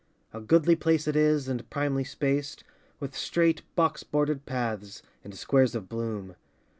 A 0.33 0.39
goodly 0.41 0.75
place 0.75 1.07
it 1.07 1.15
is 1.15 1.47
and 1.47 1.69
primly 1.69 2.03
spaced, 2.03 2.63
With 2.99 3.15
straight 3.15 3.61
box 3.75 4.01
bordered 4.01 4.47
paths 4.47 5.03
and 5.23 5.35
squares 5.37 5.75
of 5.75 5.87
bloom. 5.89 6.35